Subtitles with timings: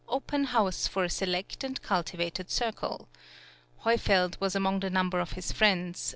[0.09, 3.07] "}(87) open house for a select and cultivated circle.
[3.85, 6.09] Heufeld was among the number of his friends.